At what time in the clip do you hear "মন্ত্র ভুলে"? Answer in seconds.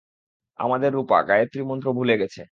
1.63-2.15